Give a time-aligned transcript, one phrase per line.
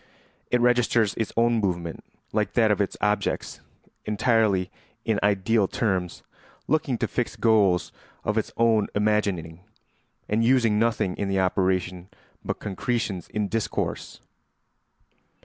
[0.49, 2.03] It registers its own movement,
[2.33, 3.61] like that of its objects,
[4.03, 4.71] entirely
[5.05, 6.23] in ideal terms,
[6.67, 7.91] looking to fixed goals
[8.23, 9.59] of its own imagining,
[10.27, 12.09] and using nothing in the operation
[12.43, 14.21] but concretions in discourse.